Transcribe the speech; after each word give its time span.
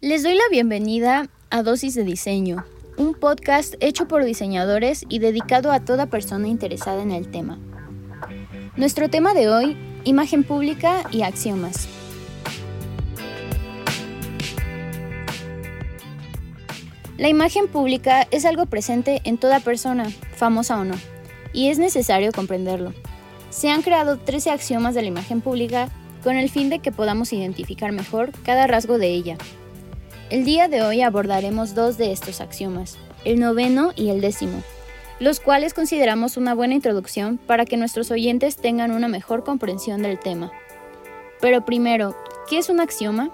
Les 0.00 0.22
doy 0.22 0.36
la 0.36 0.44
bienvenida 0.48 1.26
a 1.50 1.64
Dosis 1.64 1.96
de 1.96 2.04
Diseño, 2.04 2.64
un 2.98 3.14
podcast 3.14 3.74
hecho 3.80 4.06
por 4.06 4.24
diseñadores 4.24 5.04
y 5.08 5.18
dedicado 5.18 5.72
a 5.72 5.80
toda 5.80 6.06
persona 6.06 6.46
interesada 6.46 7.02
en 7.02 7.10
el 7.10 7.32
tema. 7.32 7.58
Nuestro 8.76 9.10
tema 9.10 9.34
de 9.34 9.48
hoy, 9.48 9.76
imagen 10.04 10.44
pública 10.44 11.02
y 11.10 11.22
axiomas. 11.22 11.88
La 17.16 17.28
imagen 17.28 17.66
pública 17.66 18.28
es 18.30 18.44
algo 18.44 18.66
presente 18.66 19.20
en 19.24 19.36
toda 19.36 19.58
persona, 19.58 20.08
famosa 20.36 20.78
o 20.78 20.84
no, 20.84 20.94
y 21.52 21.70
es 21.70 21.80
necesario 21.80 22.30
comprenderlo. 22.30 22.94
Se 23.50 23.68
han 23.68 23.82
creado 23.82 24.16
13 24.16 24.52
axiomas 24.52 24.94
de 24.94 25.02
la 25.02 25.08
imagen 25.08 25.40
pública 25.40 25.88
con 26.22 26.36
el 26.36 26.50
fin 26.50 26.68
de 26.68 26.78
que 26.78 26.92
podamos 26.92 27.32
identificar 27.32 27.90
mejor 27.90 28.30
cada 28.44 28.68
rasgo 28.68 28.98
de 28.98 29.08
ella 29.08 29.36
el 30.30 30.44
día 30.44 30.68
de 30.68 30.82
hoy 30.82 31.00
abordaremos 31.00 31.74
dos 31.74 31.96
de 31.96 32.12
estos 32.12 32.40
axiomas, 32.40 32.98
el 33.24 33.40
noveno 33.40 33.92
y 33.96 34.10
el 34.10 34.20
décimo, 34.20 34.62
los 35.20 35.40
cuales 35.40 35.72
consideramos 35.72 36.36
una 36.36 36.54
buena 36.54 36.74
introducción 36.74 37.38
para 37.38 37.64
que 37.64 37.78
nuestros 37.78 38.10
oyentes 38.10 38.56
tengan 38.56 38.90
una 38.90 39.08
mejor 39.08 39.42
comprensión 39.42 40.02
del 40.02 40.18
tema. 40.18 40.52
Pero 41.40 41.64
primero, 41.64 42.14
¿qué 42.48 42.58
es 42.58 42.68
un 42.68 42.80
axioma? 42.80 43.30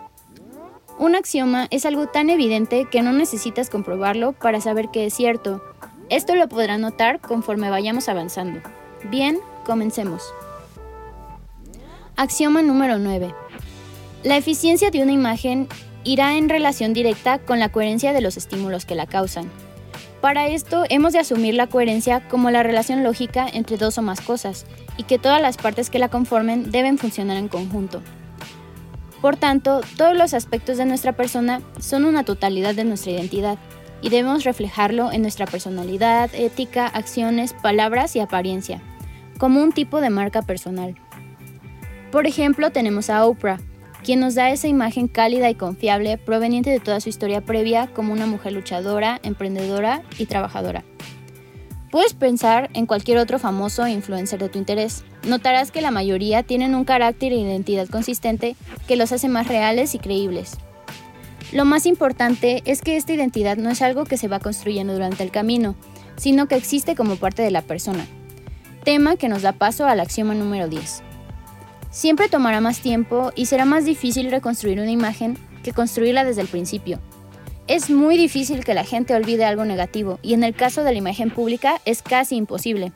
Un 0.98 1.16
axioma 1.16 1.66
es 1.70 1.84
algo 1.84 2.06
tan 2.06 2.30
evidente 2.30 2.86
que 2.88 3.02
no 3.02 3.12
necesitas 3.12 3.70
comprobarlo 3.70 4.32
para 4.32 4.60
saber 4.60 4.90
que 4.92 5.06
es 5.06 5.14
cierto. 5.14 5.62
Esto 6.10 6.36
lo 6.36 6.48
podrán 6.48 6.82
notar 6.82 7.20
conforme 7.20 7.70
vayamos 7.70 8.08
avanzando. 8.08 8.60
Bien, 9.10 9.38
comencemos. 9.66 10.22
Axioma 12.16 12.62
número 12.62 12.98
9. 12.98 13.34
La 14.22 14.36
eficiencia 14.36 14.90
de 14.92 15.02
una 15.02 15.12
imagen 15.12 15.68
irá 16.04 16.36
en 16.36 16.48
relación 16.48 16.92
directa 16.92 17.38
con 17.38 17.58
la 17.58 17.70
coherencia 17.70 18.12
de 18.12 18.20
los 18.20 18.36
estímulos 18.36 18.84
que 18.84 18.94
la 18.94 19.06
causan. 19.06 19.50
Para 20.20 20.48
esto 20.48 20.84
hemos 20.88 21.12
de 21.12 21.18
asumir 21.18 21.54
la 21.54 21.66
coherencia 21.66 22.26
como 22.28 22.50
la 22.50 22.62
relación 22.62 23.02
lógica 23.04 23.46
entre 23.52 23.76
dos 23.76 23.98
o 23.98 24.02
más 24.02 24.20
cosas, 24.20 24.64
y 24.96 25.02
que 25.02 25.18
todas 25.18 25.42
las 25.42 25.56
partes 25.56 25.90
que 25.90 25.98
la 25.98 26.08
conformen 26.08 26.70
deben 26.70 26.98
funcionar 26.98 27.36
en 27.36 27.48
conjunto. 27.48 28.00
Por 29.20 29.36
tanto, 29.36 29.80
todos 29.96 30.16
los 30.16 30.34
aspectos 30.34 30.76
de 30.76 30.84
nuestra 30.84 31.12
persona 31.12 31.62
son 31.80 32.04
una 32.04 32.24
totalidad 32.24 32.74
de 32.74 32.84
nuestra 32.84 33.12
identidad, 33.12 33.58
y 34.00 34.10
debemos 34.10 34.44
reflejarlo 34.44 35.12
en 35.12 35.22
nuestra 35.22 35.46
personalidad, 35.46 36.30
ética, 36.34 36.86
acciones, 36.86 37.54
palabras 37.54 38.14
y 38.16 38.20
apariencia, 38.20 38.82
como 39.38 39.62
un 39.62 39.72
tipo 39.72 40.00
de 40.00 40.10
marca 40.10 40.42
personal. 40.42 40.94
Por 42.12 42.26
ejemplo, 42.26 42.70
tenemos 42.70 43.08
a 43.10 43.24
Oprah, 43.26 43.60
quien 44.04 44.20
nos 44.20 44.34
da 44.34 44.50
esa 44.50 44.68
imagen 44.68 45.08
cálida 45.08 45.50
y 45.50 45.54
confiable 45.54 46.18
proveniente 46.18 46.70
de 46.70 46.78
toda 46.78 47.00
su 47.00 47.08
historia 47.08 47.40
previa 47.40 47.88
como 47.88 48.12
una 48.12 48.26
mujer 48.26 48.52
luchadora, 48.52 49.18
emprendedora 49.22 50.02
y 50.18 50.26
trabajadora. 50.26 50.84
Puedes 51.90 52.12
pensar 52.12 52.70
en 52.74 52.86
cualquier 52.86 53.18
otro 53.18 53.38
famoso 53.38 53.86
e 53.86 53.92
influencer 53.92 54.40
de 54.40 54.48
tu 54.48 54.58
interés. 54.58 55.04
Notarás 55.26 55.70
que 55.70 55.80
la 55.80 55.90
mayoría 55.90 56.42
tienen 56.42 56.74
un 56.74 56.84
carácter 56.84 57.32
e 57.32 57.36
identidad 57.36 57.88
consistente 57.88 58.56
que 58.86 58.96
los 58.96 59.10
hace 59.12 59.28
más 59.28 59.48
reales 59.48 59.94
y 59.94 59.98
creíbles. 59.98 60.58
Lo 61.52 61.64
más 61.64 61.86
importante 61.86 62.62
es 62.66 62.82
que 62.82 62.96
esta 62.96 63.12
identidad 63.12 63.56
no 63.56 63.70
es 63.70 63.80
algo 63.80 64.04
que 64.04 64.16
se 64.16 64.28
va 64.28 64.40
construyendo 64.40 64.92
durante 64.92 65.22
el 65.22 65.30
camino, 65.30 65.76
sino 66.16 66.46
que 66.46 66.56
existe 66.56 66.94
como 66.94 67.16
parte 67.16 67.42
de 67.42 67.52
la 67.52 67.62
persona. 67.62 68.06
Tema 68.84 69.16
que 69.16 69.28
nos 69.28 69.42
da 69.42 69.52
paso 69.52 69.86
al 69.86 70.00
axioma 70.00 70.34
número 70.34 70.68
10. 70.68 71.13
Siempre 71.94 72.28
tomará 72.28 72.60
más 72.60 72.80
tiempo 72.80 73.30
y 73.36 73.46
será 73.46 73.64
más 73.64 73.84
difícil 73.84 74.28
reconstruir 74.28 74.80
una 74.80 74.90
imagen 74.90 75.38
que 75.62 75.72
construirla 75.72 76.24
desde 76.24 76.40
el 76.40 76.48
principio. 76.48 76.98
Es 77.68 77.88
muy 77.88 78.16
difícil 78.16 78.64
que 78.64 78.74
la 78.74 78.82
gente 78.82 79.14
olvide 79.14 79.44
algo 79.44 79.64
negativo 79.64 80.18
y 80.20 80.34
en 80.34 80.42
el 80.42 80.56
caso 80.56 80.82
de 80.82 80.90
la 80.90 80.98
imagen 80.98 81.30
pública 81.30 81.80
es 81.84 82.02
casi 82.02 82.34
imposible, 82.34 82.92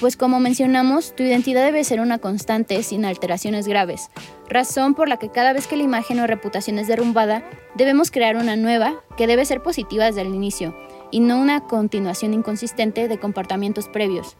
pues 0.00 0.16
como 0.16 0.40
mencionamos, 0.40 1.14
tu 1.14 1.22
identidad 1.22 1.66
debe 1.66 1.84
ser 1.84 2.00
una 2.00 2.16
constante 2.16 2.82
sin 2.82 3.04
alteraciones 3.04 3.68
graves, 3.68 4.08
razón 4.48 4.94
por 4.94 5.10
la 5.10 5.18
que 5.18 5.28
cada 5.28 5.52
vez 5.52 5.66
que 5.66 5.76
la 5.76 5.82
imagen 5.82 6.18
o 6.18 6.26
reputación 6.26 6.78
es 6.78 6.88
derrumbada, 6.88 7.44
debemos 7.74 8.10
crear 8.10 8.36
una 8.36 8.56
nueva 8.56 9.04
que 9.18 9.26
debe 9.26 9.44
ser 9.44 9.62
positiva 9.62 10.06
desde 10.06 10.22
el 10.22 10.34
inicio 10.34 10.74
y 11.10 11.20
no 11.20 11.38
una 11.38 11.60
continuación 11.60 12.32
inconsistente 12.32 13.06
de 13.06 13.18
comportamientos 13.18 13.86
previos. 13.88 14.38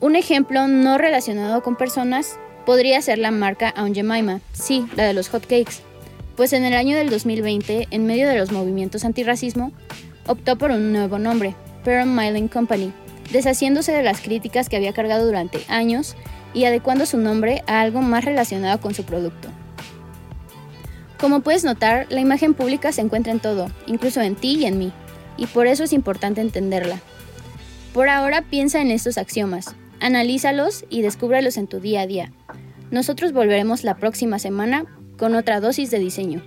Un 0.00 0.16
ejemplo 0.16 0.66
no 0.66 0.96
relacionado 0.96 1.62
con 1.62 1.76
personas 1.76 2.38
podría 2.66 3.00
ser 3.00 3.18
la 3.18 3.30
marca 3.30 3.70
Aunt 3.70 3.94
Jemima, 3.94 4.40
sí, 4.52 4.86
la 4.96 5.04
de 5.04 5.14
los 5.14 5.28
hotcakes, 5.28 5.76
pues 6.36 6.52
en 6.52 6.64
el 6.64 6.74
año 6.74 6.96
del 6.96 7.08
2020, 7.08 7.88
en 7.90 8.06
medio 8.06 8.28
de 8.28 8.36
los 8.36 8.52
movimientos 8.52 9.04
antirracismo, 9.04 9.72
optó 10.26 10.58
por 10.58 10.72
un 10.72 10.92
nuevo 10.92 11.18
nombre, 11.18 11.54
Pearl 11.84 12.10
Milling 12.10 12.48
Company, 12.48 12.92
deshaciéndose 13.32 13.92
de 13.92 14.02
las 14.02 14.20
críticas 14.20 14.68
que 14.68 14.76
había 14.76 14.92
cargado 14.92 15.24
durante 15.24 15.60
años 15.68 16.16
y 16.52 16.64
adecuando 16.64 17.06
su 17.06 17.18
nombre 17.18 17.62
a 17.68 17.80
algo 17.80 18.02
más 18.02 18.24
relacionado 18.24 18.80
con 18.80 18.94
su 18.94 19.04
producto. 19.04 19.48
Como 21.18 21.40
puedes 21.40 21.64
notar, 21.64 22.06
la 22.10 22.20
imagen 22.20 22.52
pública 22.52 22.92
se 22.92 23.00
encuentra 23.00 23.32
en 23.32 23.40
todo, 23.40 23.70
incluso 23.86 24.20
en 24.20 24.34
ti 24.34 24.56
y 24.56 24.66
en 24.66 24.78
mí, 24.78 24.92
y 25.36 25.46
por 25.46 25.68
eso 25.68 25.84
es 25.84 25.92
importante 25.92 26.40
entenderla. 26.40 27.00
Por 27.94 28.08
ahora 28.08 28.42
piensa 28.42 28.80
en 28.82 28.90
estos 28.90 29.16
axiomas, 29.16 29.74
analízalos 30.00 30.84
y 30.90 31.02
descúbrelos 31.02 31.56
en 31.56 31.68
tu 31.68 31.80
día 31.80 32.02
a 32.02 32.06
día. 32.06 32.32
Nosotros 32.90 33.32
volveremos 33.32 33.84
la 33.84 33.96
próxima 33.96 34.38
semana 34.38 34.84
con 35.18 35.34
otra 35.34 35.60
dosis 35.60 35.90
de 35.90 35.98
diseño. 35.98 36.42